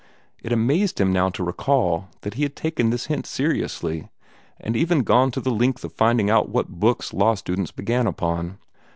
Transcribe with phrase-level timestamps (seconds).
[0.41, 4.09] It amazed him now to recall that he had taken this hint seriously,
[4.59, 8.57] and even gone to the length of finding out what books law students began upon.